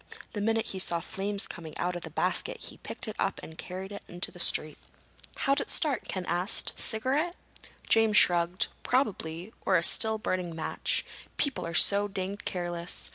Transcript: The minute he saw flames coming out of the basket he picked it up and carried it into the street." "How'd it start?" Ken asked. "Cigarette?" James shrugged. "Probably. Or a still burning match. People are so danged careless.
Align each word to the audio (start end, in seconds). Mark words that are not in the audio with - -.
The 0.33 0.41
minute 0.41 0.69
he 0.69 0.79
saw 0.79 0.99
flames 0.99 1.45
coming 1.45 1.77
out 1.77 1.95
of 1.95 2.01
the 2.01 2.09
basket 2.09 2.57
he 2.57 2.77
picked 2.79 3.07
it 3.07 3.15
up 3.19 3.39
and 3.43 3.55
carried 3.55 3.91
it 3.91 4.01
into 4.07 4.31
the 4.31 4.39
street." 4.39 4.79
"How'd 5.35 5.61
it 5.61 5.69
start?" 5.69 6.07
Ken 6.07 6.25
asked. 6.25 6.73
"Cigarette?" 6.75 7.35
James 7.87 8.17
shrugged. 8.17 8.65
"Probably. 8.81 9.53
Or 9.63 9.77
a 9.77 9.83
still 9.83 10.17
burning 10.17 10.55
match. 10.55 11.05
People 11.37 11.67
are 11.67 11.75
so 11.75 12.07
danged 12.07 12.45
careless. 12.45 13.09